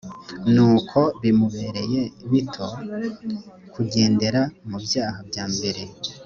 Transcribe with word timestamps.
nuko 0.53 0.99
bimubereye 1.21 2.01
bito 2.31 2.67
kugendera 3.73 4.41
mu 4.67 4.77
byaha 4.85 5.19
byambere 5.29 5.81